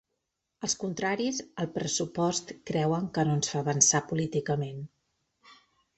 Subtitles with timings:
[0.67, 4.85] Els contraris al pressupost creuen que no ens fa avançar políticament.